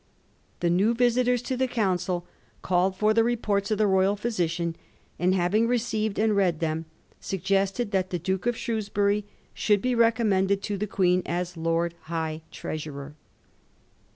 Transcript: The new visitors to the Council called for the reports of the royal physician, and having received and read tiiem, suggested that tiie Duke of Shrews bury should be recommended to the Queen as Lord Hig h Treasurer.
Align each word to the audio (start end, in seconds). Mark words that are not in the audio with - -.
The 0.61 0.69
new 0.71 0.95
visitors 0.95 1.43
to 1.43 1.55
the 1.55 1.67
Council 1.67 2.25
called 2.63 2.95
for 2.95 3.13
the 3.13 3.23
reports 3.23 3.69
of 3.69 3.77
the 3.77 3.85
royal 3.85 4.15
physician, 4.15 4.75
and 5.19 5.35
having 5.35 5.67
received 5.67 6.17
and 6.17 6.35
read 6.35 6.59
tiiem, 6.59 6.85
suggested 7.19 7.91
that 7.91 8.09
tiie 8.09 8.23
Duke 8.23 8.47
of 8.47 8.57
Shrews 8.57 8.89
bury 8.89 9.25
should 9.53 9.79
be 9.79 9.93
recommended 9.93 10.63
to 10.63 10.77
the 10.79 10.87
Queen 10.87 11.21
as 11.27 11.55
Lord 11.55 11.93
Hig 12.07 12.37
h 12.37 12.41
Treasurer. 12.49 13.13